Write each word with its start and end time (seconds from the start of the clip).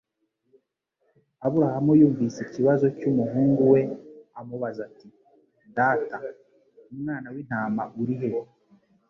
Aburahamu 1.45 1.91
yumvise 1.99 2.37
ikibazo 2.47 2.85
cy'umuhungu 2.97 3.61
we, 3.73 3.81
amubaza 4.39 4.79
ati:'' 4.89 5.07
Data… 5.77 6.17
umwana 6.93 7.27
w'intama 7.33 7.83
urihe 8.01 8.29